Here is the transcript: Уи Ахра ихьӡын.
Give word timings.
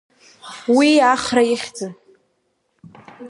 Уи 0.77 0.89
Ахра 1.13 1.43
ихьӡын. 1.53 1.93